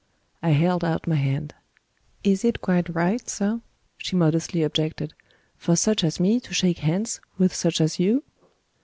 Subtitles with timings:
[0.41, 1.53] I held out my hand.
[2.23, 3.61] "Is it quite right, sir,"
[3.99, 5.13] she modestly objected,
[5.57, 8.23] "for such as me to shake hands with such as you?"